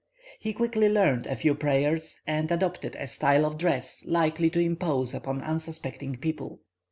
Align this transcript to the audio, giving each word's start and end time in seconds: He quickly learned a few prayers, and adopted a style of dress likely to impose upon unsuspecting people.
He 0.39 0.51
quickly 0.53 0.89
learned 0.89 1.27
a 1.27 1.35
few 1.35 1.53
prayers, 1.53 2.21
and 2.25 2.51
adopted 2.51 2.95
a 2.95 3.05
style 3.05 3.45
of 3.45 3.59
dress 3.59 4.03
likely 4.07 4.49
to 4.49 4.59
impose 4.59 5.13
upon 5.13 5.43
unsuspecting 5.43 6.15
people. 6.15 6.59